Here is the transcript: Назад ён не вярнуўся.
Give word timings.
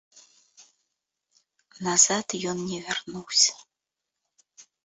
Назад 1.87 2.27
ён 2.53 2.57
не 2.71 2.79
вярнуўся. 2.89 3.53